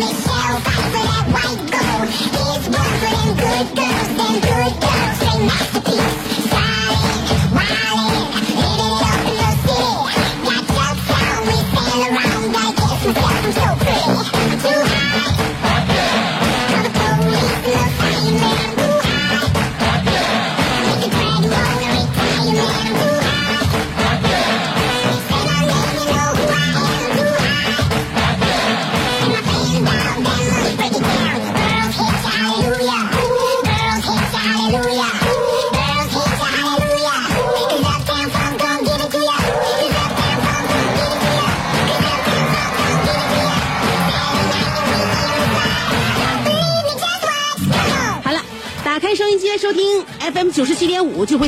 [0.00, 0.27] 好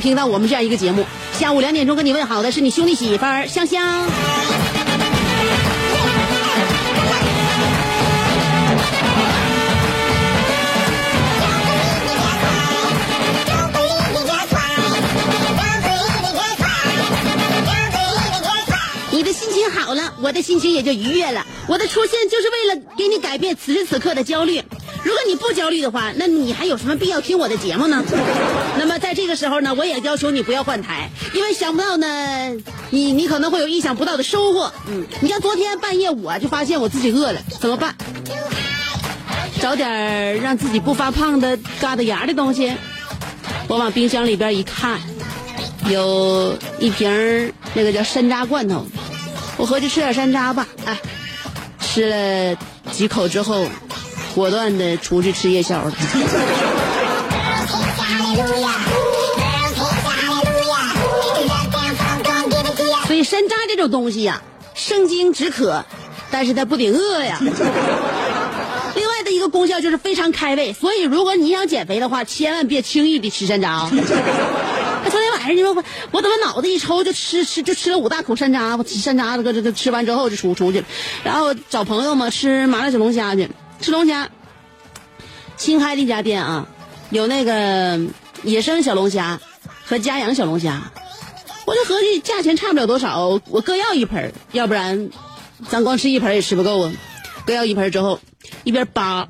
[0.01, 1.07] 听到我们这样一个节目。
[1.33, 4.07] 下午两点钟跟你问好的是你兄弟媳妇儿香香。
[19.13, 21.45] 你的心情好了，我的心情也就愉悦了。
[21.67, 24.63] 我的出现就是为了给你改变此时此刻的焦虑。
[25.03, 28.05] 如果你不焦虑的话，那你还有什么必要听我的节目呢？
[28.79, 32.07] 那么在这个时候呢，我也要求你不要换台，因为想不到呢，
[32.91, 34.73] 你你可能会有意想不到的收获。
[34.89, 37.95] 嗯，你像昨天半夜我就发现我自己饿了，怎么办？
[39.61, 42.73] 找点让自己不发胖的嘎达牙的东西。
[43.69, 45.01] 我往冰箱里边一看，
[45.89, 48.87] 有一瓶儿那个叫山楂罐头，
[49.57, 50.67] 我合计吃点山楂吧。
[50.85, 50.99] 哎，
[51.81, 52.59] 吃了
[52.91, 53.67] 几口之后，
[54.35, 55.93] 果断的出去吃夜宵了。
[63.07, 64.43] 所以山楂这种东西呀、
[64.75, 65.85] 生津止渴，
[66.31, 67.39] 但是它不顶饿呀。
[68.95, 73.91] 另外的一个功效就是非常开胃，所以如果你想减肥的话，千万别轻易的吃山楂啊。
[75.03, 80.87] 那昨天晚上你说我我怎么脑子一抽就吃吃就吃了五大口山楂，我吃山楂这个这个吃完之后就出出去了，
[81.25, 84.31] 然后找朋友嘛吃麻辣小龙虾去，吃龙虾。
[85.57, 86.67] 新开的一家店啊，
[87.11, 88.01] 有那个
[88.43, 89.41] 野生小龙虾
[89.85, 90.91] 和家养小龙虾，
[91.67, 95.11] 我就合计价钱差不了多少，我各要一盆要不然
[95.69, 96.93] 咱光吃一盆也吃不够啊。
[97.45, 98.21] 各要一盆之后，
[98.65, 99.29] 一边扒，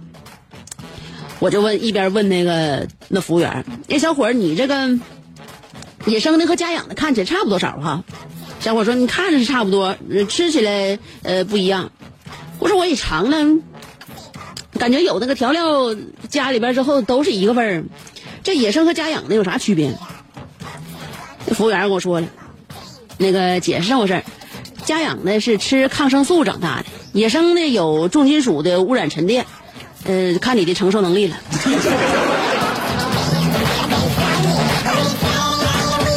[1.41, 4.99] 我就问一边问那个那服务员，那，小伙儿，你这个
[6.07, 8.05] 野生的和家养的看起来差不多少哈？
[8.61, 9.97] 小伙说你看着是差不多，
[10.29, 11.91] 吃起来呃不一样。
[12.61, 13.61] 我说我也尝了，
[14.81, 15.95] 感觉有那个调料
[16.31, 17.85] 加里边之后都是一个味儿，
[18.43, 19.93] 这野生和家养的有啥区别？
[21.53, 22.27] 服务员跟我说了，
[23.19, 24.25] 那个姐是这么回事儿
[24.87, 29.45] 家养的是吃抗生素长大的，野生的有重金属的污染沉淀，
[30.05, 31.37] 呃，看你的承受能力了。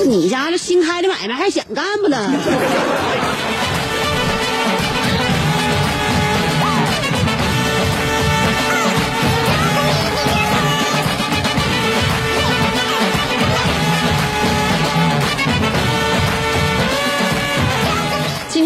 [0.07, 2.31] 你家这新开的买卖还想干不呢？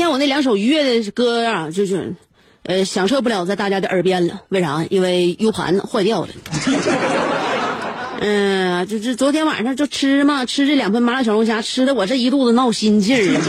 [0.07, 2.15] 天我那两首愉悦的歌啊，就是，
[2.63, 4.41] 呃，响彻不了在大家的耳边了。
[4.47, 4.85] 为啥？
[4.89, 6.29] 因为 U 盘坏掉了。
[8.19, 13.41] 嗯，就是昨天晚上就吃嘛，吃这两盆麻辣小龙虾，吃的我这一肚子闹心劲儿。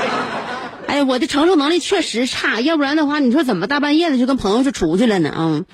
[0.86, 5.30] 哎，我的承受能力确实差，要不然的话，你说怎么大半夜的就跟朋友就出去了呢？
[5.30, 5.64] 啊、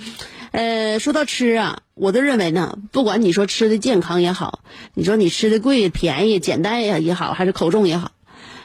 [0.52, 4.60] 呃，说到吃啊，我都认为呢，不管你说吃的健康也好，
[4.94, 8.12] 你说你吃的贵、便宜、简单也也好，还是口重也好，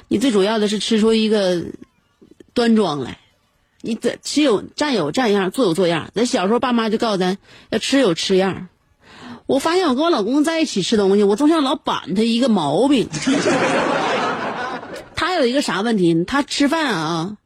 [0.07, 1.63] 你最主要的是吃出一个
[2.54, 3.19] 端庄来。
[3.81, 6.09] 你得吃有站有站样，坐有坐样。
[6.13, 7.38] 咱小时候爸妈就告诉咱
[7.69, 8.68] 要吃有吃样。
[9.45, 13.07] 我发现我跟我老公在一起吃东西，我总想老板他一个毛病。
[15.15, 16.24] 他有一个啥问题？
[16.25, 17.38] 他吃饭啊，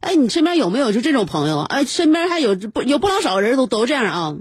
[0.00, 1.60] 哎，你身边有没有就这种朋友？
[1.60, 4.36] 哎，身边还有不有不老少人都都这样啊？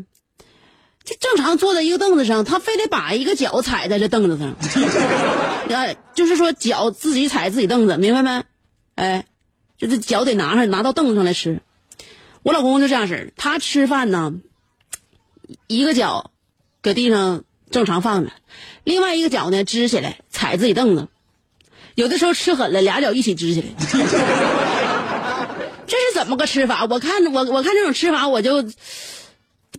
[1.09, 4.55] 就正常坐在一个凳子上，他非得把一个脚踩在这凳子上，
[5.75, 8.43] 哎，就是说脚自己踩自己凳子，明白没？
[8.93, 9.25] 哎，
[9.75, 11.61] 就是脚得拿上拿到凳子上来吃。
[12.43, 14.33] 我老公就这样式儿，他吃饭呢，
[15.65, 16.29] 一个脚
[16.83, 18.31] 搁地上正常放着，
[18.83, 21.07] 另外一个脚呢支起来踩自己凳子。
[21.95, 23.67] 有的时候吃狠了，俩脚一起支起来，
[25.87, 26.85] 这是怎么个吃法？
[26.87, 28.63] 我看我我看这种吃法我就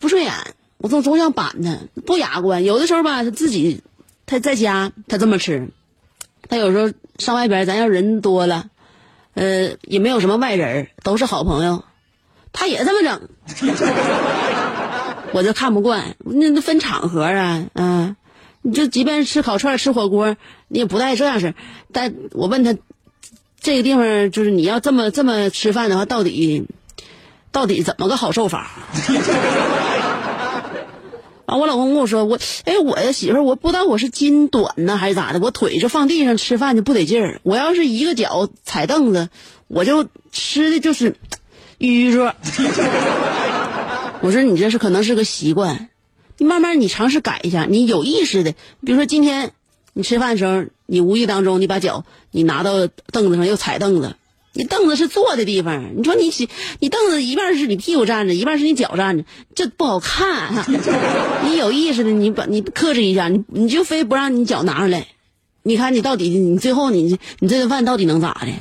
[0.01, 0.35] 不顺眼，
[0.81, 2.65] 我总总想板他，不雅观。
[2.65, 3.83] 有的时候吧，他自己
[4.27, 5.69] 他在家他这么吃，
[6.49, 8.71] 他有时候上外边，咱要人多了，
[9.35, 11.85] 呃，也没有什么外人，都是好朋友，
[12.53, 13.29] 他也这么整，
[15.33, 16.17] 我就看不惯。
[16.25, 18.17] 那那分场合啊，嗯。
[18.63, 20.37] 你就即便吃烤串、吃火锅，
[20.69, 21.55] 你也不带这样式
[21.95, 22.77] 但我问他，
[23.59, 26.67] 这个地方就是你要这么这么吃饭的话，到底
[27.53, 28.71] 到底怎么个好受法？
[31.51, 31.57] 啊！
[31.57, 37.41] 我老公跟我说，我哎，我媳妇，我不知道我是筋短呢还是咋的，我腿就放地上吃饭就不得劲儿。
[37.43, 39.31] 我要是一个脚踩凳子，
[39.67, 41.17] 我就吃的就是
[41.81, 42.37] 淤着。
[44.23, 45.89] 我说你这是可能是个习惯。
[46.39, 48.53] 你慢慢，你尝试改一下，你有意识的，
[48.85, 49.51] 比如说今天
[49.93, 54.15] 你吃饭的时候，你无意当中你把脚你拿到凳子上又踩凳子，
[54.53, 56.49] 你凳子是坐的地方，你说你起
[56.81, 59.25] 你凳子一半是你屁股站着，一半是你脚站着，
[59.55, 60.67] 这不好看。
[61.47, 65.07] 你有意识的，你把你克制一下，你你就非不让你脚拿上来，
[65.63, 68.53] 你看你到底你最后你你这顿饭到底能咋的？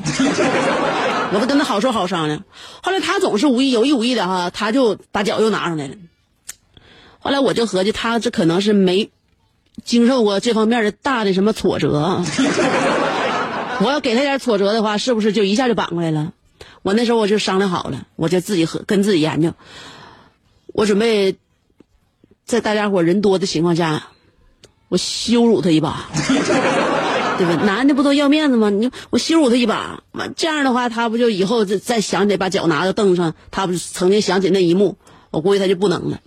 [1.34, 2.44] 我不跟他好说好商量，
[2.84, 5.96] 后来他总是无意有意无意的哈，他就把脚又拿上来了。
[7.20, 9.10] 后来我就合计，他这可能是没
[9.84, 12.24] 经受过这方面的大的什么挫折。
[13.84, 16.34] 我要给他点挫折的话，是不是就一下就扳过来了？
[16.82, 19.54] 我那时候我就商量好了，我就自己和跟自己研究，
[20.68, 21.36] 我准备
[22.46, 24.08] 在大家伙人多的情况下，
[24.88, 26.08] 我羞辱他一把，
[27.38, 27.64] 对吧？
[27.66, 28.70] 男的不都要面子吗？
[28.70, 34.98] 你我羞辱他一把，完这样的话，他不就以后再再想起把脚拿到凳子上，他不曾经想起那一幕，
[35.32, 36.20] 我估计他就不能了。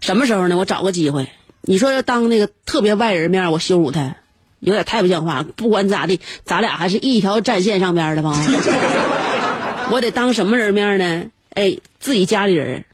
[0.00, 0.56] 什么时候呢？
[0.56, 1.28] 我找个机会，
[1.62, 4.16] 你说要当那个特别外人面，我羞辱他，
[4.62, 5.44] 有点太不像话。
[5.56, 8.34] 不管咋地，咱俩还是一条战线上边的吧。
[9.92, 11.24] 我得当什么人面呢？
[11.50, 12.84] 哎，自己家里人，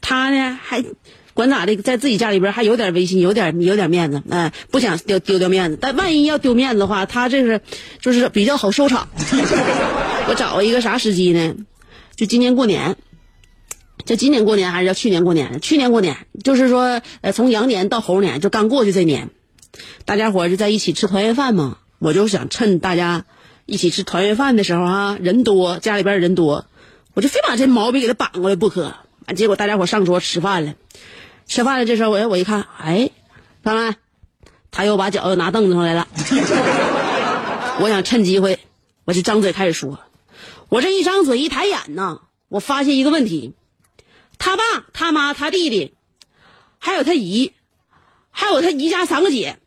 [0.00, 0.84] 他呢还
[1.32, 5.78] 管咋的，在自己家里边还有点威信，有点有点面子，哎，不想丢丢掉面子。
[5.80, 7.60] 但万一要丢面子的话，他这是
[8.00, 9.08] 就是比较好收场。
[10.28, 11.54] 我找一个啥时机呢？
[12.14, 12.96] 就今年过年。
[14.04, 15.62] 就今年过年还是叫去年过年？
[15.62, 19.30] 去年过年就是说，呃，从羊年到猴年，就刚过去这年，
[20.04, 21.78] 大家伙就在一起吃团圆饭嘛。
[21.98, 23.24] 我就想趁大家
[23.66, 26.66] 一起吃团圆饭的时候啊，人多，家里边人多，
[27.14, 28.94] 我就非把这毛病给他扳过来不可。
[29.34, 30.74] 结果大家伙上桌吃饭了，
[31.46, 33.10] 吃饭了这时候我我一看，哎，
[33.62, 33.96] 看没？
[34.70, 36.08] 他又把脚又拿凳子上来了。
[37.80, 38.58] 我想趁机会，
[39.04, 39.98] 我就张嘴开始说。
[40.68, 43.54] 我这一张嘴一抬眼呢，我发现一个问题。
[44.36, 44.62] 他爸、
[44.92, 45.94] 他妈、他弟弟，
[46.78, 47.52] 还有他姨，
[48.30, 49.58] 还有他姨家三个姐，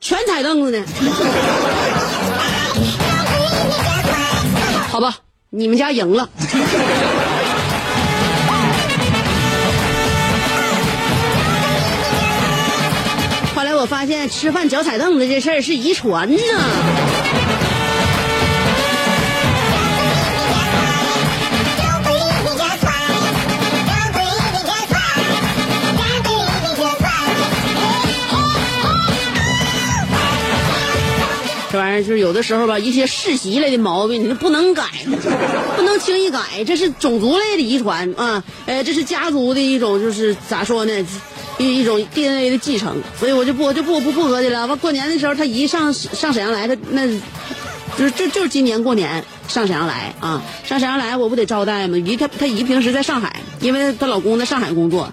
[0.00, 0.84] 全踩凳子呢。
[4.90, 5.16] 好吧，
[5.50, 6.28] 你们家赢了。
[13.54, 16.38] 后来我发现吃饭脚踩凳子这事儿是遗传呢。
[32.06, 34.84] 就是有的时候吧，一些世袭类的毛病，你不能改，
[35.76, 41.04] 不能轻易改，这是种族类的遗传啊，呃，这是家族的一种，就是咋说呢，
[41.58, 44.68] 一一种 DNA 的继承，所以我就不我就不不不合计了。
[44.68, 47.08] 完过年的时候，他姨上上沈阳来，他那，
[47.98, 51.98] 就是就就是今年过年上沈阳来啊，上沈阳来，我不得招待吗？
[51.98, 55.12] 姨他他姨平时在上海，因为她老公在上海工作，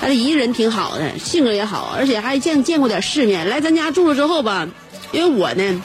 [0.00, 3.48] 他的姨人挺好的，性格也好，而且还见见过点世面。
[3.48, 4.68] 来咱家住了之后吧。
[5.12, 5.82] 因为我呢，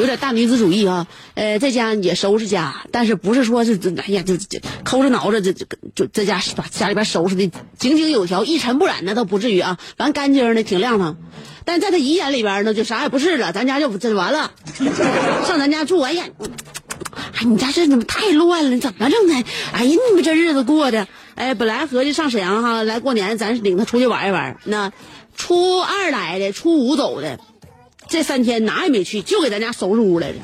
[0.00, 11.18] 有点大女子主义啊，呃，在家也收拾家，但是不是说是，哎呀，就就抠着挠着，这就就在家把家里边收拾的井井有条、一尘不染，那倒不至于啊，完干净的挺亮堂。
[11.66, 14.52] 但在他姨眼里边呢，就啥也不是了，咱家就这完了。
[15.46, 16.24] 上咱家住，哎呀，
[17.44, 18.78] 你家这怎么太乱了？
[18.78, 19.34] 怎么整的？
[19.74, 24.56] 哎呀，你们这日子过的，哎，本来合计上沈阳哈来过年，咱领他出去玩一玩。
[24.64, 24.92] 那
[25.36, 27.38] 初二来的，初五走的，
[28.10, 30.34] 这三天哪也没去，就给咱家收拾屋来了。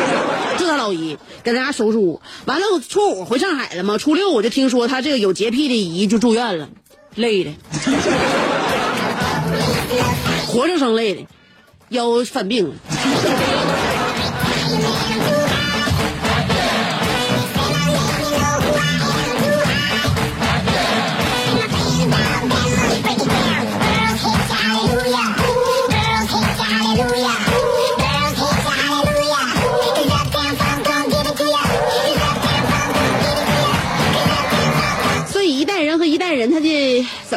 [0.58, 6.68] 就他老姨给咱家收拾屋，完了初五回上海了嘛，初六我就听说他这个有洁癖的姨就住院了，
[7.14, 7.52] 累的，
[10.46, 11.22] 活生生累的，
[11.88, 12.74] 腰犯病了。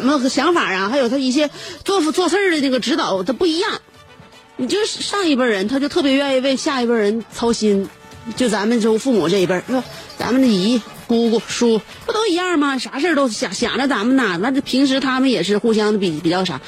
[0.02, 1.50] 怎么想法啊，还有他一些
[1.84, 3.82] 做做事的这个指导，他不一样。
[4.58, 7.90] 你就是上一辈人，他就特别愿意为下一辈人操心。
[8.36, 9.84] 就咱们就父母这一辈，是吧？
[10.18, 12.78] 咱们的姨、姑姑、叔不都一样吗？
[12.78, 14.38] 啥事儿都想想着咱们呐。
[14.40, 16.62] 那这平时他们也是互相比比较啥。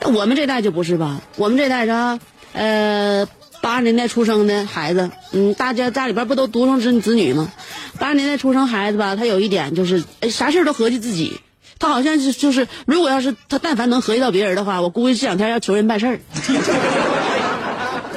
[0.00, 1.20] 那我们这代就不是吧？
[1.36, 2.20] 我们这代啥？
[2.52, 3.26] 呃，
[3.62, 7.50] 八十年代出生的孩子，嗯，大家家里边不都独生子子女吗？
[7.98, 11.40] 八十年代出生孩子吧，他有一点就是，哎，啥事儿都合计自己。
[11.78, 16.18] 他好像是就是，如果要是他但凡能合计到别人的话，我估计这两天要求人办事儿。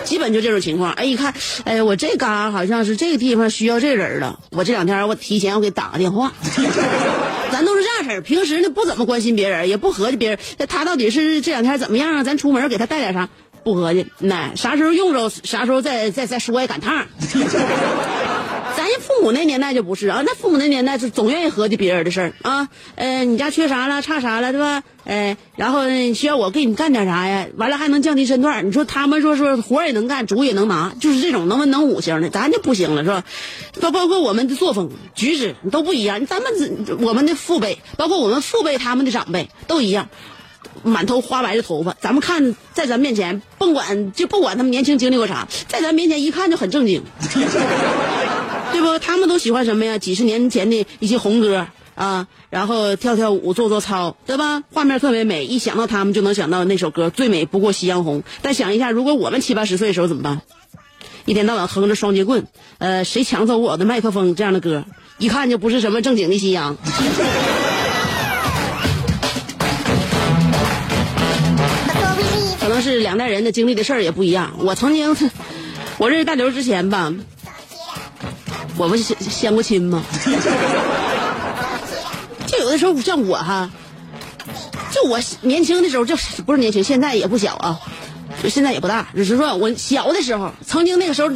[0.03, 0.91] 基本就这种情况。
[0.94, 6.34] 哎，一看，哎，我这嘎好像是这个地方需要这人了，我这两天我提前我给打个电话。
[7.51, 12.24] 咱都是这样式儿，平时呢不怎么关心别人，也不合计别人，他到底是这两天怎么样啊？
[12.24, 13.30] 咱出门给他带点啥？
[13.63, 17.06] 不合计，那啥时候用着，啥时候再再再说也赶趟。
[18.81, 22.67] 咱家父母那年代就不是啊，那父母那年代是总愿意合计别人的事儿啊。
[22.95, 24.81] 呃，你家缺啥了，差啥了，对吧？
[25.03, 27.45] 呃，然后需要我给你干点啥呀？
[27.57, 28.65] 完了还能降低身段。
[28.65, 33.23] 你说他们说说活也能干，主也能拿，就是这种能文能武型的，咱就不行了，是吧？
[33.81, 36.25] 包包括我们的作风举止都不一样。
[36.25, 36.51] 咱们
[37.01, 40.09] 我们的父辈，包括我们父辈他们的长辈都一样。
[40.83, 47.03] 满头花白的头发，咱们看在咱面前，甭管就不管他们年轻经历过啥，在咱面前一看就很正经，
[48.72, 49.00] 对不？
[49.00, 49.98] 他们都喜欢什么呀？
[49.98, 54.63] 几十年前的一些红歌啊，然后跳跳舞、做做操，对吧？
[54.74, 58.22] 画面特别美，一想到他们就能想到那首歌《最美不过夕阳红》。
[58.42, 60.42] 但想一下，如果我们七八十岁的时候怎么办？
[61.25, 62.48] 一天到晚哼着双截棍，
[62.80, 64.86] 呃，谁抢走我的麦克风这样的歌，
[65.20, 66.78] 一看就不是什么正经的夕阳。
[72.60, 74.54] 可能是两代人的经历的事儿也不一样。
[74.60, 75.16] 我曾经，
[76.00, 77.13] 我认识大刘之前吧，
[78.81, 80.03] 我不相相过亲吗？
[82.47, 83.69] 就有的时候像我哈，
[84.89, 86.15] 就我年轻的时候，就
[86.47, 87.79] 不是年轻，现在也不小啊，
[88.41, 91.29] 就现在也不大，只是说我小的时候，曾经那个时候，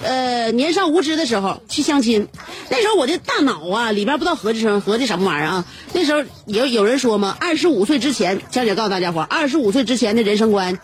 [0.00, 2.28] 呃，年少无知的时候去相亲，
[2.70, 5.64] 那时候我的大脑啊里边不知道合计什么合计什么玩意儿啊。
[5.92, 10.78] 那时候有有人说嘛，二十五岁之前，江姐告诉大家伙，二十五岁之前的人生观。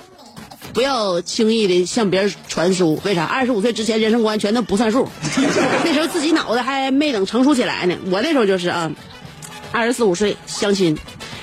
[0.73, 3.25] 不要轻易的向别人传输，为啥？
[3.25, 5.09] 二十五岁之前人生观全都不算数，
[5.85, 7.97] 那时候自己脑子还没等成熟起来呢。
[8.11, 8.93] 我那时候就是啊，
[9.73, 10.97] 二十四五岁相亲，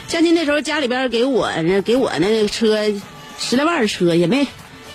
[0.08, 1.50] 相亲那时候家里边给我
[1.84, 2.77] 给我那个车
[3.38, 4.48] 十来万的车也没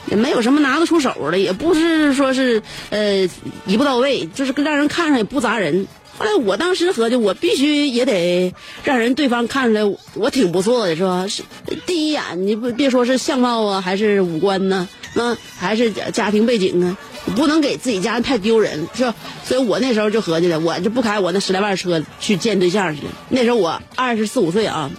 [0.06, 3.28] 也没有什么拿得出手的，也不是说是呃
[3.66, 5.86] 一步到位，就是让人看上也不砸人。
[6.20, 11.26] 后来我当时合计，我必须也得让人对方看出来我挺不错的，是吧？
[11.26, 11.42] 是
[11.86, 16.98] 第一眼你不别说是相貌啊，还是五官呢，那还是家庭背景啊，
[17.34, 19.14] 不能给自己家人太丢人，是吧？
[19.44, 23.12] 所以我那时候就合计了，我就不开我那十来万车去见对象去了。
[23.30, 24.90] 那时候我二十四五岁啊，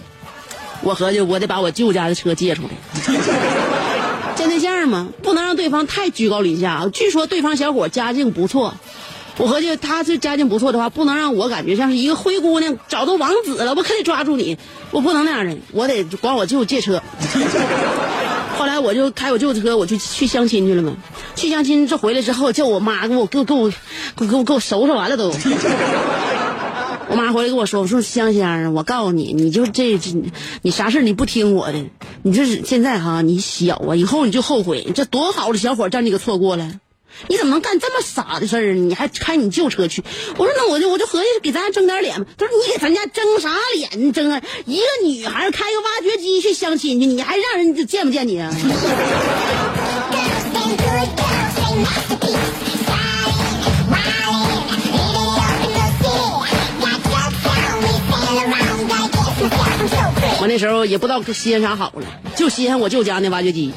[0.82, 2.70] 我合计我得把我舅家的车借出来。
[4.34, 6.88] 见对象嘛，不能让对方太居高临下。
[6.92, 8.74] 据说对方小伙家境不错。
[9.38, 14.58] 我合计他这家境不错的话，不能让我感觉像是一个灰姑娘找到王子了，我可得抓住你，
[14.90, 17.02] 我不能那样的，我得管我舅借车。
[18.58, 20.94] 后来我就开我舅车，我去去相亲去了嘛。
[21.34, 23.70] 去相亲这回来之后，叫我妈给我给我给我
[24.16, 25.32] 给我给我收拾完了都。
[27.08, 30.12] 我妈回来跟我说：“我说香香，我告诉你，你就这这，
[30.62, 31.84] 你啥事你不听我的，
[32.22, 34.86] 你这是现在哈，你小啊，以后你就后悔。
[34.94, 36.70] 这多好的小伙，让你给错过了。”
[37.28, 38.74] 你怎么能干这么傻的事儿？
[38.74, 40.02] 你还开你旧车去？
[40.36, 42.26] 我说那我就我就合计给咱家争点脸嘛。
[42.36, 43.90] 他说你给咱家争啥脸？
[43.94, 44.40] 你争啊！
[44.66, 48.52] 一个女孩开个挖掘机去相亲去，你还让人家见不见你啊？
[60.40, 63.72] 我那时候也不知道稀罕啥好了，就稀罕我舅家那挖掘机。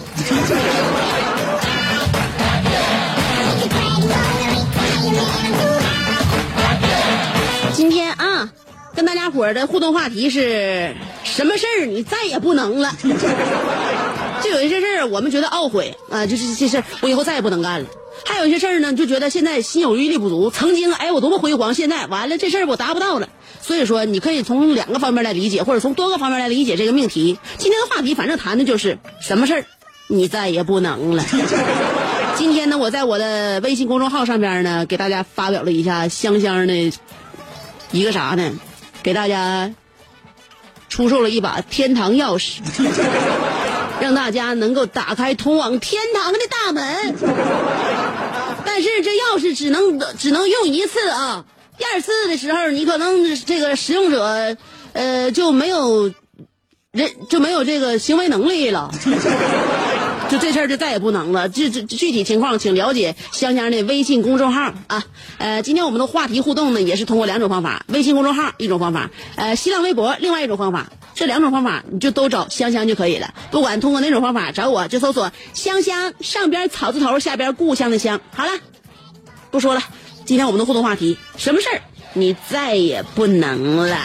[8.96, 12.96] 跟大家伙儿的互动话题是什么事儿你再也不能了？
[14.42, 17.88] 就有一些事儿我们觉得懊悔啊，就是这事儿我以后再也不能干了。
[18.26, 20.50] 还有一些事儿呢，就觉得现在心有余力不足。
[20.50, 23.28] 曾经哎我多么辉煌，现在完了这事儿我达不到了。
[23.62, 27.38] 所以说，你可以从两个方面来理解，或者从多个方面来理解这个命题。
[27.58, 29.66] 今天的话题反正谈的就是什么事儿
[30.08, 31.26] 你再也不能了。
[32.38, 36.94] 今天呢，我在我的微信公众号上边呢，给大家发表了一下香香的
[37.92, 38.52] 一个啥呢？
[39.06, 39.72] 给大家
[40.90, 42.58] 出售了一把天堂钥匙，
[44.02, 47.16] 让大家能够打开通往天堂的大门。
[48.66, 51.46] 但是这钥匙只能只能用一次啊，
[51.78, 54.58] 第二次的时候，你可能这个使用者
[54.94, 56.12] 呃就没有
[56.92, 58.92] 人就没有这个行为能力了。
[60.30, 61.48] 就这事儿就再也不能了。
[61.50, 65.04] 这这具体情况，请了解香香的微信公众号啊。
[65.38, 70.88] 呃，今天我们的话题互动呢，也是通过两种方法：微信公众号一种方法，呃，新浪微博另外一种方法。
[71.14, 73.34] 这两种方法你就都找香香就可以了。
[73.50, 78.20] 不管通过哪种方法找我，就搜索“香香”，上边草字头，下边故乡的乡。
[78.34, 78.52] 好了，
[79.52, 79.82] 不说了。
[80.26, 81.82] 今天我们的互动话题，什么事儿
[82.14, 83.98] 你再也不能了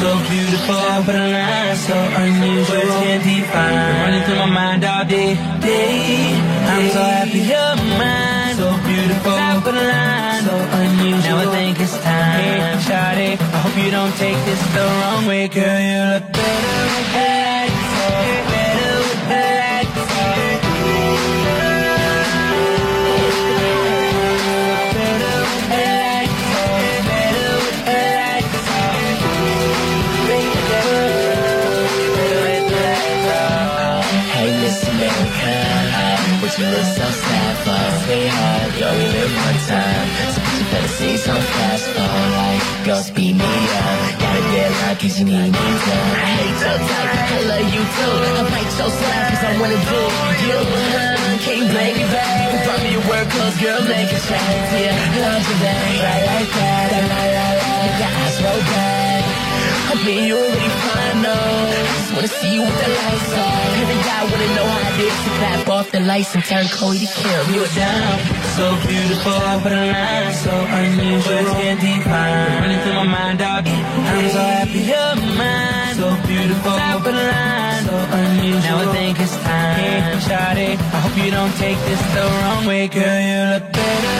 [0.00, 3.74] so beautiful, but a line so unusual, can't define.
[4.02, 6.32] Running through my mind all day, day.
[6.72, 11.36] I'm so happy you're mine, so beautiful, but a line so unusual.
[11.36, 15.26] Now I think it's time, hey, Shawty, I hope you don't take this the wrong
[15.26, 15.80] way, girl.
[15.88, 17.09] You look better
[36.84, 38.70] so sad for, sweetheart?
[38.78, 43.34] You only live one time, so put your fantasies on fast forward like go speed
[43.36, 43.98] me up.
[44.20, 45.96] Gotta get 'cause you need me to.
[46.26, 48.16] I hate your type, I love you too.
[48.38, 50.00] I bite your slap 'cause I wanna do
[50.48, 50.60] you.
[51.44, 52.48] Can't blame me back.
[52.66, 54.70] Find a word cause girl make a change.
[54.84, 56.86] Yeah, love you that, right like that.
[56.92, 57.46] La la la,
[57.80, 59.22] make your eyes roll back.
[59.49, 59.49] I
[60.04, 61.26] mean, you already fine.
[61.26, 63.60] I just wanna see you with the lights on.
[63.82, 67.06] Every guy wanna know how I did to clap off the lights and turn Cody
[67.06, 67.54] to Kim.
[67.54, 68.18] You were down,
[68.56, 72.62] so beautiful, but a line so unusual, can't define.
[72.62, 73.46] Running through my mind day.
[73.46, 78.62] I'm so happy you're mine, so beautiful, but a line so unusual.
[78.62, 82.66] Now I think it's time, hey, Shawty, I hope you don't take this the wrong
[82.66, 83.20] way, girl.
[83.30, 84.19] You look better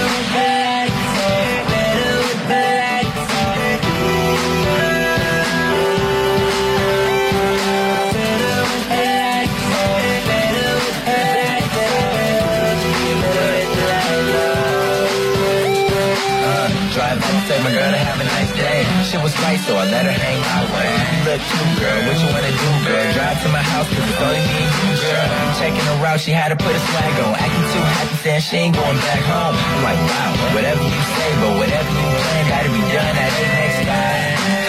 [17.60, 18.88] Take my girl to have a nice day.
[19.04, 20.92] Shit was right, so I let her hang my way.
[21.28, 22.00] Look cute, girl.
[22.08, 23.12] What you wanna do, girl?
[23.12, 25.28] Drive to my house, cause it's only me and you, girl.
[25.60, 27.36] Checking her out, she had to put a swag on.
[27.36, 29.52] Acting too happy, saying she ain't going back home.
[29.52, 33.44] I'm like, wow, whatever you say, but whatever you plan, gotta be done at the
[33.52, 34.59] next time.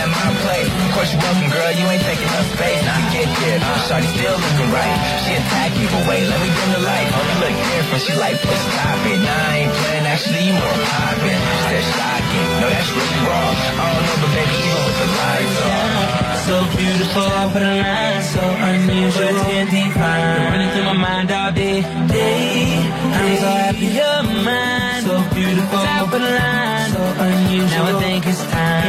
[0.00, 0.64] At my place.
[0.64, 1.72] Of course you're welcome, girl.
[1.76, 2.80] You ain't taking up space.
[2.88, 3.60] Now get there.
[3.84, 4.96] Shawty still looking right.
[5.28, 7.04] She attack me, but wait, let me dim the light.
[7.12, 8.02] Oh, you look different.
[8.08, 9.20] She like, push stop it.
[9.20, 10.06] Nah, I ain't playing.
[10.08, 11.40] Actually, you more poppin'.
[11.68, 12.48] Said shocking.
[12.64, 13.54] No, that's really wrong.
[13.76, 16.20] I don't know, but baby, even with the lights on.
[16.48, 20.48] So beautiful, but a line so unusual, can't define.
[20.48, 22.80] Running through my mind all day, day.
[23.20, 25.04] I'm so happy you're mine.
[25.04, 27.84] So beautiful, but a line so unusual.
[27.84, 28.80] Now I think it's time,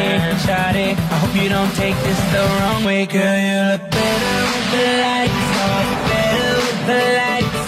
[0.74, 1.01] hey.
[1.10, 3.38] I hope you don't take this the wrong way, girl.
[3.48, 7.61] You look better with the lights off, better with the lights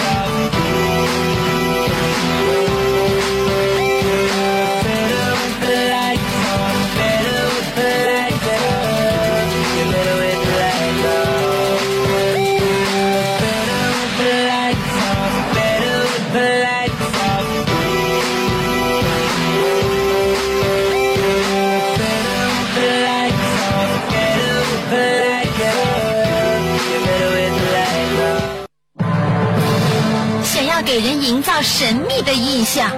[31.63, 32.91] 神秘的印象，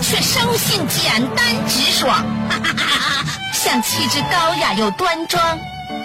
[0.00, 5.58] 却生性简单直爽，哈哈哈哈像气质高雅又端庄，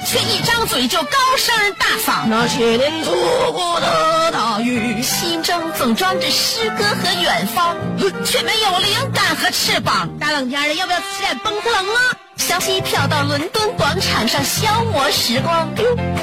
[0.05, 2.27] 却一张嘴就高声大嗓。
[2.27, 7.75] 那些年错过的大雨，心中总装着诗歌和远方，
[8.23, 10.07] 却没有灵感和翅膀。
[10.19, 11.99] 大冷天的，要不要吃点蹦特冷啊？
[12.37, 15.67] 想机票到伦敦广场上消磨时光，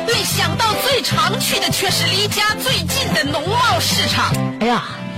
[0.06, 4.32] 没想到最常去的却是离家最近的农贸市场。
[4.60, 4.84] 哎呀，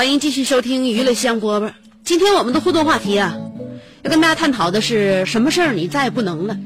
[0.00, 1.74] 欢迎继续收听娱乐香饽饽。
[2.04, 3.36] 今天我们的互动话题啊，
[4.00, 6.56] 要跟大家探讨的是什么事儿你再也不能了。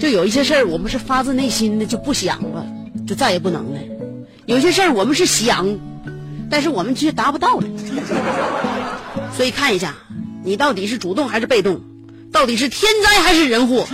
[0.00, 2.64] 就有一些事儿我们是发自内心的就不想了，
[3.04, 3.80] 就再也不能了；
[4.46, 5.76] 有些事儿我们是想，
[6.48, 7.66] 但是我们却达不到了。
[9.36, 9.96] 所以看一下，
[10.44, 11.80] 你到底是主动还是被动？
[12.30, 13.88] 到底是天灾还是人祸？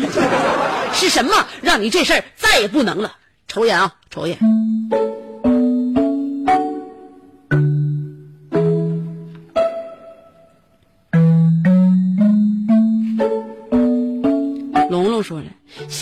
[0.92, 3.14] 是什么让你这事儿再也不能了？
[3.48, 4.36] 瞅一眼啊，瞅一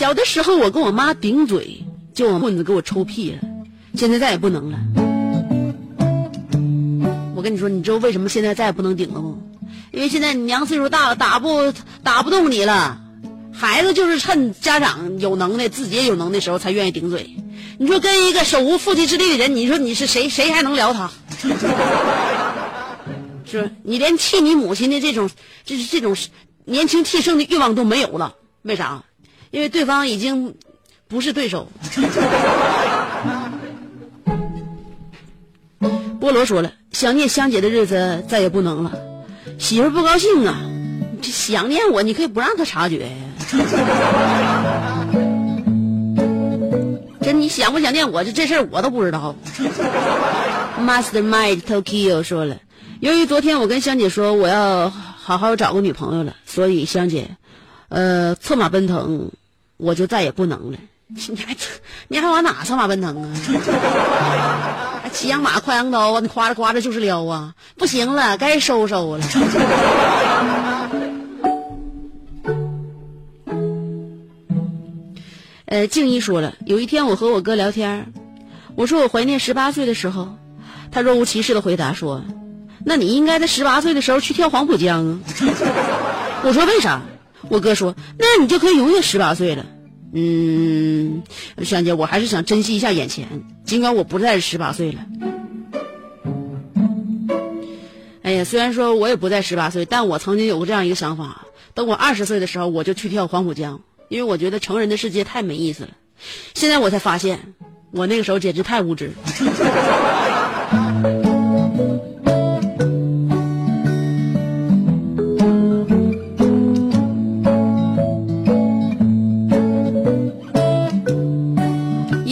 [0.09, 3.37] 小的时候我跟我妈顶嘴，就我棍子给我抽屁了，
[3.93, 4.79] 现在再也不能了。
[7.35, 9.35] 我跟你说，你知道为什么现在再也不能顶了吗？
[9.91, 12.99] 因为现在你娘岁数大了，打不打不动你了。
[13.53, 17.37] 孩子就是趁家长有能耐，自己也有能耐的时候才愿意顶嘴。
[17.77, 20.27] 你说跟一个手无缚鸡之力的人，你说你是谁？
[20.27, 21.11] 谁还能聊他？
[23.45, 25.29] 是你连气你母亲的这种，
[25.65, 26.15] 就是这种
[26.65, 28.33] 年轻气盛的欲望都没有了。
[28.63, 29.03] 为啥？
[29.51, 30.55] 因为对方已经
[31.07, 31.67] 不是对手。
[36.19, 38.91] 菠萝说了，想念香姐的日子再也不能了，
[39.57, 40.61] 媳妇不高兴啊，
[41.23, 43.15] 想念我，你可以不让她察觉呀。
[47.21, 48.23] 这你想不想念我？
[48.23, 49.35] 这这事儿我都不知道。
[50.79, 52.57] Mastermind Tokyo 说了，
[52.99, 57.37] 由于昨天我跟香姐说我要好好找个女朋友了，所以香姐，
[57.89, 59.31] 呃，策马奔腾，
[59.77, 60.77] 我就再也不能了。
[61.09, 61.55] 你还
[62.07, 63.33] 你还往哪策马奔腾啊？
[65.01, 66.19] 还骑羊马，挎羊刀啊！
[66.19, 67.55] 你夸着夸着就是撩啊！
[67.77, 69.25] 不行了，该收收了。
[75.65, 78.13] 呃，静一说了，有一天我和我哥聊天，
[78.75, 80.35] 我说我怀念十八岁的时候，
[80.91, 82.23] 他若无其事的回答说
[82.85, 85.19] ：“那你应该在十八岁的时候去跳黄浦江啊。”
[86.45, 87.01] 我说为啥？
[87.47, 89.65] 我哥说：“那你就可以永远十八岁了。”
[90.11, 91.21] 嗯，
[91.63, 93.27] 珊姐，我还是想珍惜一下眼前，
[93.63, 95.05] 尽管我不再是十八岁了。
[98.23, 105.89] 哎呀，虽然说我也不在十八岁，但我曾经有过这样一个想法：等我二十岁的时候，我就去跳黄浦江，因为我觉得成人的世界太没意思了。
[106.55, 107.53] 现在我才发现，
[107.91, 109.11] 我那个时候简直太无知。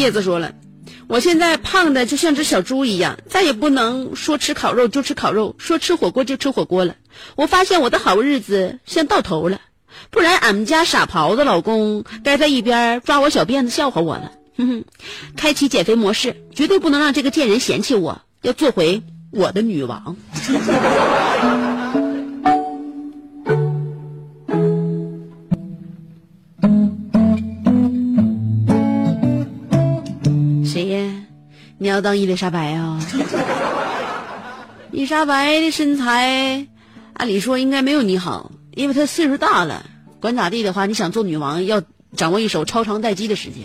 [0.08, 0.54] 叶子说了，
[1.10, 6.96] 我现在胖的就像只小猪一样，再也不能说吃烤肉就吃烤肉，说吃火锅就吃火锅了。
[7.36, 9.60] 我发现我的好日子像到头了，
[10.10, 14.32] 不然俺们家傻狍子老公该在一边抓我小辫子笑话我了。
[15.36, 20.15] 开启减肥模式，绝对不能让这个贱人嫌弃我，要做回我的女王。
[31.97, 32.99] 要当伊丽莎白啊？
[34.91, 36.67] 伊丽莎白的身材，
[37.13, 39.83] 按理说应该没有你好，因为她岁数大了。
[40.19, 41.81] 管咋地的话，你想做女王，要
[42.15, 43.63] 掌握一手超长待机的时间。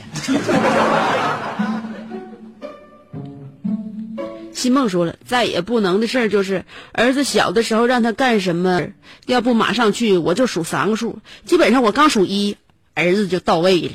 [4.55, 8.81] 新梦说了，再也不能的事儿就是儿子小的时候让他干什么，
[9.27, 12.57] 要不马上去，我就数三个数，基本上我刚数一，
[12.95, 13.91] 儿子就到位了。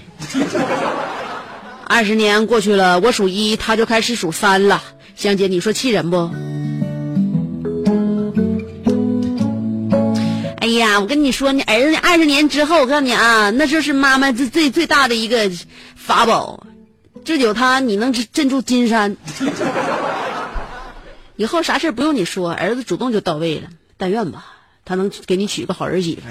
[1.90, 4.84] 二十年过去了，我数一，他就开始数三了。
[5.16, 6.30] 香姐，你说气人不？
[10.60, 15.50] 哎呀，我跟你说，你儿子二十年之后，我告诉你啊，那就是妈妈最最最大的一个
[15.96, 16.68] 法宝，
[17.24, 19.16] 这有他，你能镇住金山。
[21.38, 23.70] 以后啥事不用你说，儿子主动就到位了。
[23.98, 24.46] 但愿吧，
[24.84, 26.22] 他能给你娶个好儿媳妇。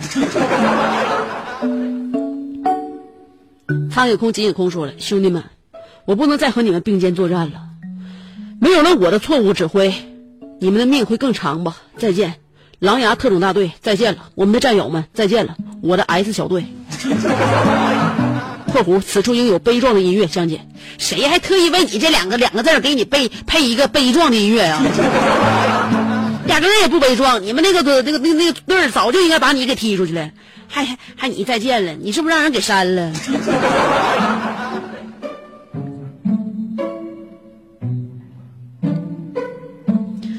[3.96, 5.44] 苍野空、金野空说了：“兄弟们，
[6.04, 7.62] 我不能再和你们并肩作战了。
[8.60, 9.94] 没有了我的错误指挥，
[10.60, 11.78] 你们的命会更长吧。
[11.96, 12.34] 再见，
[12.78, 16.66] 狼牙特种大队，再见了，我们的战友们，再见了，我的 S 小队。
[18.70, 20.60] ”（括弧此处应有悲壮的音乐，香姐，
[20.98, 24.82] 谁还特意为你这两个两个字给你配配一个悲壮的音乐啊？
[26.48, 30.30] 压根儿也不悲壮，你们那个那个那个那个队儿早就应该把你给踢出去了，
[30.68, 33.12] 还还你再见了，你是不是让人给删了？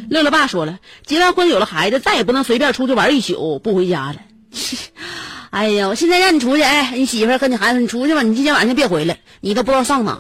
[0.10, 4.16] 乐乐爸说了，结完婚有了孩子，再也不能随便出去玩一宿不回家了。
[5.50, 10.20] 哎呀，我现在让你出去，哎，你媳妇和你孩子，你出去吧，你今天晚上别回来，你都不知道上哪。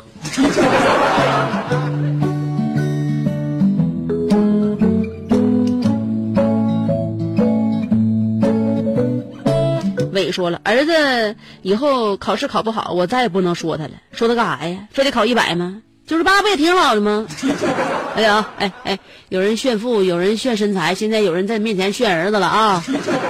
[10.17, 13.91] 伟说了，儿子以后考试考不好，我再也不能说他了。
[14.11, 14.87] 说他干啥呀？
[14.91, 15.81] 非得考一百吗？
[16.05, 17.27] 九十八不也挺好的吗？
[18.15, 22.83] 哎呀，哎哎，有人炫富，有人炫身材，现在有人在面前炫儿子了啊！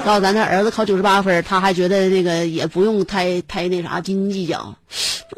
[0.05, 4.75] 告诉咱这儿子考九十八分，他还觉得那个也不用太太那啥斤斤计较。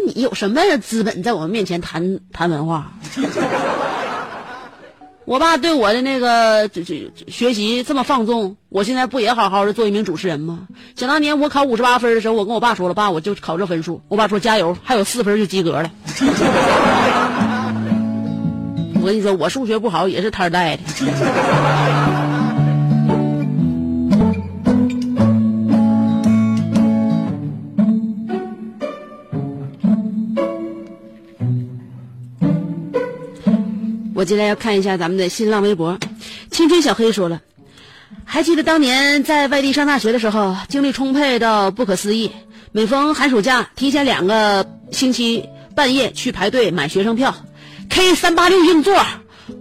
[0.06, 2.92] 你有什么资本在我们面前谈谈文化？
[5.30, 10.62] 我爸对我的那个这这学习这么放纵，我现在不也好好的做一名主持人吗？
[10.96, 14.02] 想当年我考五十八分的时候，我跟我爸说了，爸，我就考这分数。
[14.08, 15.92] 我爸说加油，还有四分就及格了。
[19.00, 20.84] 我跟你说，我数学不好也是他带的。
[34.20, 35.98] 我接下来要看一下咱们的新浪微博，
[36.52, 37.40] 青春小黑说了，
[38.26, 42.30] 还记得当年在外地上大学的时候，精力充沛到不可思议。
[42.74, 47.34] 每逢寒暑假，提前两个星期半夜去排队买学生票
[47.90, 49.02] ，K 三八六硬座，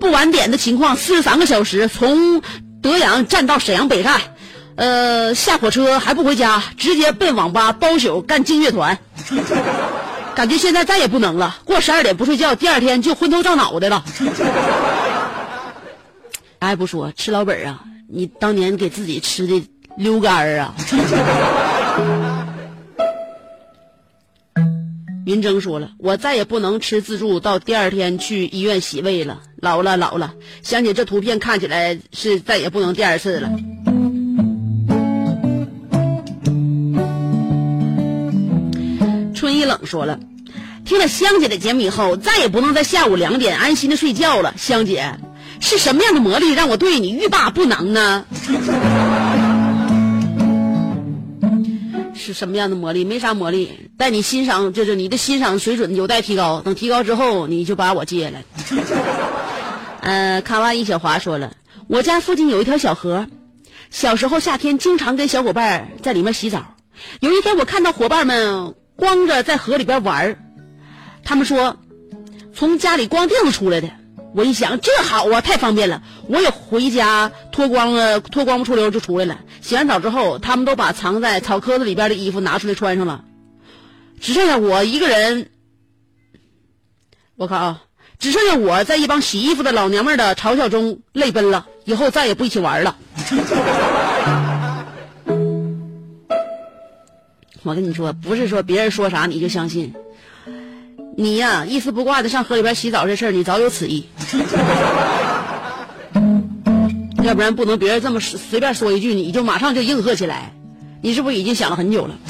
[0.00, 2.42] 不晚点的情况，四十三个小时从
[2.82, 4.20] 德阳站到沈阳北站，
[4.74, 8.98] 呃，下火车还不回家，直接奔网吧包宿干劲乐团。
[10.38, 14.04] 感觉现在再也不能了，过十二点不睡觉，第二天就昏头胀脑的了。
[16.60, 17.82] 啥 也不说，吃老本啊！
[18.08, 20.76] 你当年给自己吃的溜干儿啊！
[25.26, 29.40] 云峥说了，我再也不能吃自助，到第二天去医院洗胃了。
[29.56, 33.50] 老了老了，想起这图片，看起来是再也不能第二次了。
[39.48, 40.20] 春意冷说了，
[40.84, 44.52] 听了香姐的节目以后，再也不能在下午两点安心的睡觉了。
[44.58, 45.18] 香姐，
[45.58, 48.26] 是什么样的魔力让我对你欲罢不能呢？
[52.14, 53.06] 是什么样的魔力？
[53.06, 56.60] 没啥魔力，带你欣赏，就是你的欣赏水准有待提高。
[56.60, 58.38] 等提高之后，你就把我接了。
[60.02, 61.54] 呃，卡哇伊小华说了，
[61.86, 63.26] 我家附近有一条小河，
[63.90, 66.74] 小时候夏天经常跟小伙伴在里面洗澡。
[67.20, 68.74] 有一天，我看到伙伴们。
[68.98, 70.44] 光着在河里边玩
[71.22, 71.76] 他们说
[72.52, 73.88] 从家里光腚子出来的。
[74.34, 76.02] 我一想，这好啊，太方便了。
[76.26, 79.38] 我也回家脱光了，脱光不出溜就出来了。
[79.60, 83.24] 洗完澡之后，他们都把藏在草壳子里边的衣服拿出来穿上了，
[84.20, 85.48] 只剩下我一个人。
[87.36, 87.82] 我靠啊！
[88.18, 91.66] 只剩下我在一帮洗衣服的老娘们的嘲笑中泪奔了。
[91.84, 92.96] 以后再也不一起玩了。
[97.62, 99.92] 我跟你说，不是说别人说啥你就相信。
[101.16, 104.06] 你呀，一丝不挂的上河里边洗澡这事儿，你早有此意。
[107.24, 110.52] 要不然不能别人这么随便说一句，你就马上就应和起来。
[111.02, 112.14] 你是不是已经想了很久了？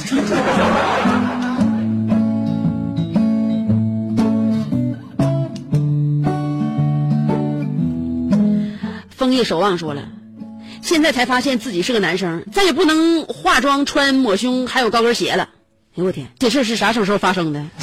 [9.10, 10.02] 枫叶守望说了。
[10.82, 15.44] 现在才发现自己是个男生，再也不能化妆、穿抹胸还有高跟鞋了。
[15.44, 17.64] 哎呦我天，这事是啥时候发生的？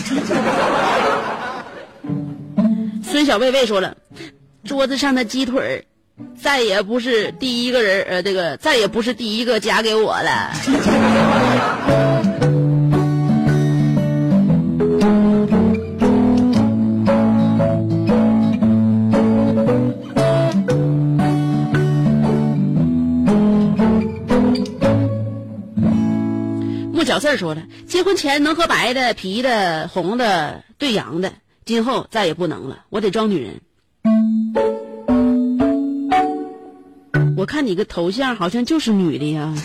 [3.03, 3.95] 孙小贝贝说了，
[4.63, 5.86] 桌子上的鸡腿，
[6.41, 10.51] 再也不是第一个人，呃，这个再也不是第一个夹给我了。
[27.15, 31.32] 小四儿说了，结婚前能喝白的、啤的、红的、兑洋的，
[31.63, 33.62] 今后再也不能了，我得装女人。
[37.38, 39.56] 我看你个头像好像就是女的呀。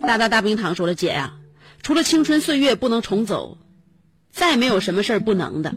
[0.00, 1.34] 大大大冰糖说了，姐呀、
[1.82, 3.58] 除了青春岁月不能重走，
[4.32, 5.74] 再没有什么事儿不能的。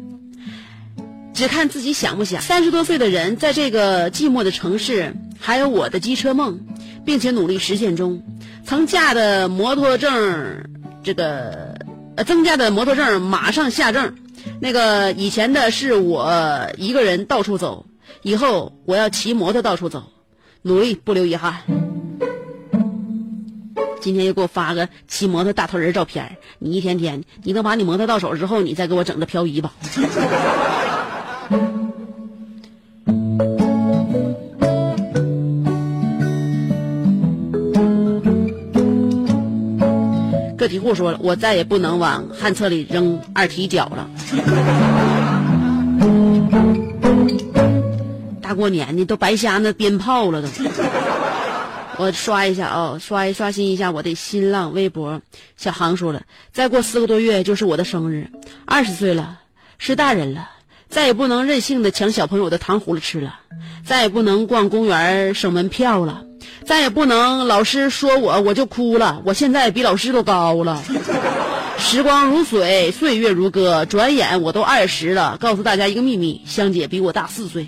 [1.34, 2.41] 只看自己想不想。
[2.41, 6.60] 三十多岁的人，在这个寂寞的城市，还有我的机车梦，
[7.06, 8.24] 并且努力实现中。
[8.65, 10.63] 曾驾的摩托证，
[11.04, 11.78] 这个
[12.26, 14.15] 增加的摩托证马上下证。
[14.60, 17.86] 那个以前的是我一个人到处走，
[18.22, 20.04] 以后我要骑摩托到处走，
[20.62, 21.62] 努力不留遗憾。
[24.02, 29.74] 今天又给我发个骑摩托大头人照片，你一天天，你等把你摩托到手之后，你再给我整个漂移吧。
[40.84, 44.10] 户说了，我再也不能往旱厕里扔二踢脚了。
[48.41, 50.48] 大过年的都白瞎那鞭炮了都。
[51.98, 55.22] 我刷一下啊、刷一刷新一下我的新浪微博。
[55.58, 58.30] 小航说了，再过四个多月就是我的生日，
[58.65, 59.39] 二十岁了，
[59.78, 60.50] 是大人了，
[60.89, 63.39] 再也不能任性的抢小朋友的糖葫芦吃了，
[63.86, 66.26] 再也不能逛公园省门票了，
[66.65, 70.82] 再也不能老师说我我就哭了，我现在比老师都高了。
[71.77, 75.38] 时光如水，岁月如歌，转眼我都二十了。
[75.39, 77.67] 告诉大家一个秘密，香姐比我大四岁。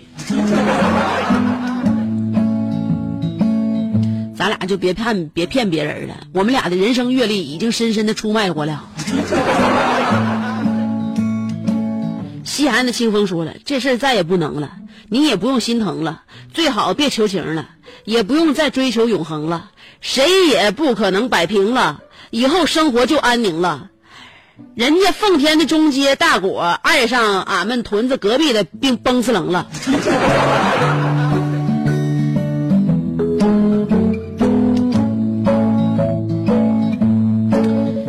[4.37, 8.83] 咱俩就别骗别骗别人了，我们俩的人生阅历已经深深的出卖过了。
[12.43, 14.71] 西安的清风说了，这事儿再也不能了，
[15.09, 16.21] 你也不用心疼了，
[16.53, 17.69] 最好别求情了，
[18.05, 23.89] 也不用再追求永恒了，谁也不可能摆平了，以后生活就安宁了。
[24.73, 29.67] 人家奉天的中街大果爱上俺们屯子隔壁的冰崩死棱了。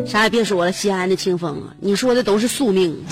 [0.06, 3.04] 啥也别说了，西安的清风啊，你说的都是宿命。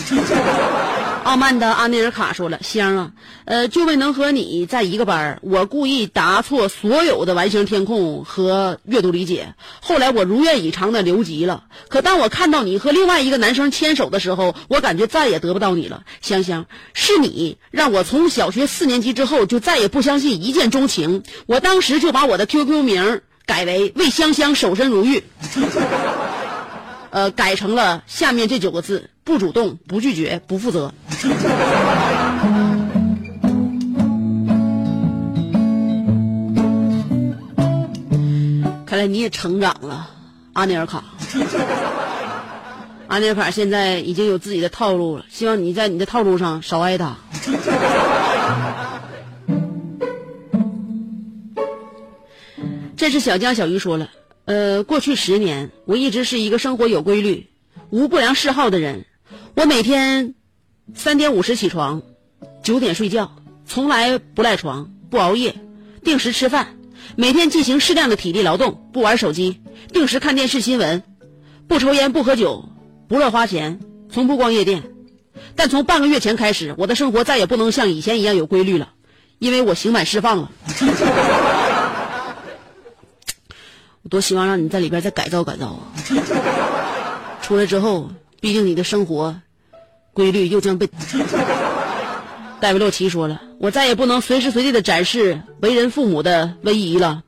[1.25, 3.13] 傲慢的阿内尔卡说了：“香啊，
[3.47, 9.55] 呃，就为能和你在一个班儿我故意答错所有的完形填空和阅读理解。
[9.81, 11.65] 后来我如愿以偿的留级了。
[11.89, 16.03] 可当我看到你和另外一个男生牵手的时候，我感觉再也得不到你了。
[16.21, 21.23] 香香，是你让我从小学四年级之后就再也不相信一见钟情。
[21.47, 25.25] 我当时就把我的 QQ 名改为为香香守身如玉。”
[27.11, 30.93] 呃，改成了下面这九个字：不主动、不拒绝、不负责。
[38.85, 40.11] 看来你也成长了，
[40.53, 41.03] 阿尼尔卡。
[43.09, 47.17] 阿尼尔卡现在已经有自己的套路了，希望你在你的套路上少挨打。
[52.97, 54.11] 这是小江小鱼说了。
[54.45, 57.49] 呃，过去十年，我一直是一个生活有规律、
[57.89, 59.07] 无不良嗜好的人。
[59.55, 60.35] 我每天
[60.95, 62.03] 三点五十起床，
[62.63, 63.37] 九点睡觉，
[63.67, 65.55] 从来不赖床，不熬夜，
[66.03, 66.77] 定时吃饭，
[67.15, 69.61] 每天进行适量的体力劳动，不玩手机，
[69.93, 71.05] 定时看电视新闻，
[71.69, 72.69] 不抽烟不喝酒，
[73.07, 73.79] 不乱花钱，
[74.11, 74.83] 从不逛夜店。
[75.55, 78.95] 但从半个月前开始，我的生活再也不能像以前一样有规律了，
[79.39, 80.51] 因为我刑满释放了。
[84.03, 85.95] 我多希望让你在里边再改造改造啊！
[87.41, 89.41] 出来之后，毕竟你的生活
[90.15, 90.89] 规律又将被。
[92.61, 97.23] 戴维洛奇说了，我再也不能随时随地的展示为人父母的威仪了。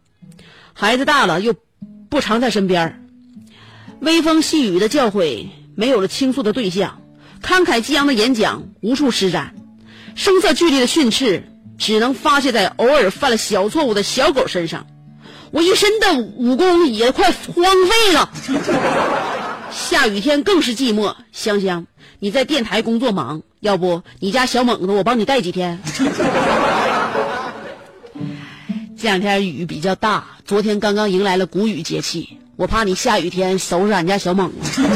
[0.72, 1.55] 孩子大了，又
[2.09, 3.07] 不常在身边
[4.01, 7.03] 微风细雨的教诲没有了倾诉的对象，
[7.43, 9.55] 慷慨激昂的演讲无处施展，
[10.14, 14.87] 声色俱厉的训斥只能发泄在偶尔犯了小错误的小狗身上。
[15.51, 18.30] 我一身的武功也快荒废了。
[19.77, 21.14] 下雨天更是寂寞。
[21.33, 21.87] 香香
[22.18, 25.79] 你在电台工作忙要不你家小猛子我帮你带几天？
[28.99, 34.81] 这两天雨比较大昨天刚刚迎来了谷雨节气我怕你下雨天收拾俺家小猛子。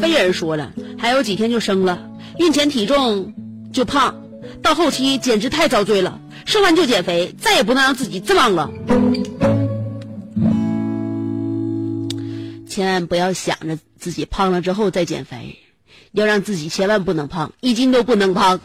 [0.00, 3.32] 菲儿说了还有几天就生了孕前体重
[3.72, 4.22] 就胖
[4.62, 6.20] 到后期简直太遭罪了。
[6.50, 8.68] 吃完就减肥，再也不能让自己这么了。
[12.68, 15.60] 千万不要想着自己胖了之后再减肥，
[16.10, 18.58] 要让自己千万不能胖，一斤都不能胖。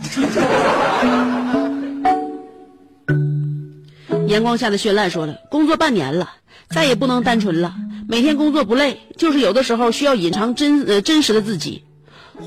[4.29, 6.31] 阳光下的绚烂说了，工作半年了，
[6.71, 7.75] 再也不能单纯了。
[8.09, 11.83] 每天工作不累，就是有的时候需要隐藏真呃真实的自己，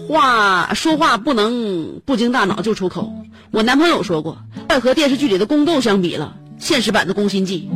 [0.08, 3.12] 话说话不能不经大脑就出口。
[3.50, 7.70] 我男朋友说过，快和电视剧里的宫斗相比了，现实版的宫心计。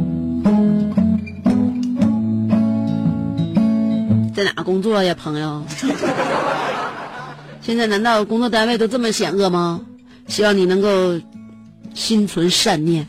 [4.35, 5.63] 在哪工作呀，朋友？
[7.63, 9.81] 现在难道工作单位都这么险恶吗？
[10.27, 11.21] 希望你能够
[11.95, 13.07] 心存善念。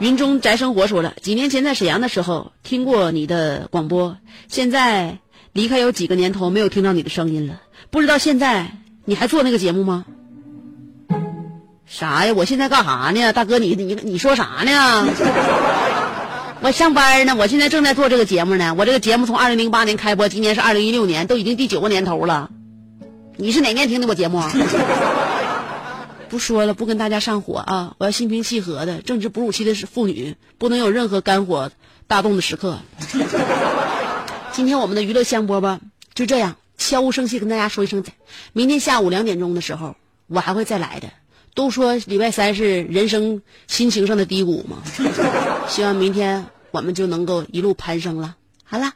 [0.00, 4.16] 云中宅生活说了，几年前在沈阳的时候听过你的广播，
[4.48, 5.18] 现在
[5.54, 8.72] 离开有几个年头没有听到你的声音了，不知道现在
[9.04, 10.04] 你还做那个节目吗？
[11.86, 12.34] 啥呀？
[12.34, 13.32] 我现在干啥呢？
[13.32, 15.06] 大哥，你你你说啥呢？
[16.60, 18.74] 我上班呢，我现在正在做这个节目呢。
[18.76, 22.50] 我这个节目从二零零八年开播，今年是二零一六年，都已经第九个年头了。
[23.36, 24.42] 你是哪年听的我节目？
[26.28, 27.94] 不说了，不跟大家上火啊！
[27.98, 29.02] 我要心平气和的。
[29.02, 31.70] 正值哺乳期的妇女，不能有任何肝火
[32.08, 32.78] 大动的时刻。
[34.54, 35.80] 今天我们的娱乐香饽饽
[36.14, 38.04] 就这样悄无声息跟大家说一声。
[38.52, 39.96] 明天下午两点钟的时候，
[40.28, 41.08] 我还会再来的。
[41.54, 44.78] 都说礼拜三是人生心情上的低谷嘛，
[45.68, 48.36] 希望明天我们就能够一路攀升了。
[48.62, 48.92] 好了，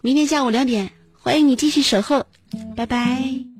[0.00, 2.24] 明天下午两点，欢迎你继续守候，
[2.76, 3.55] 拜拜。